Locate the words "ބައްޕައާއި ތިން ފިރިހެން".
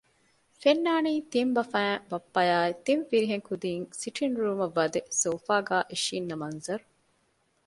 2.09-3.45